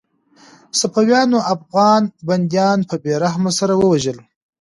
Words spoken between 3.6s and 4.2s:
ووژل.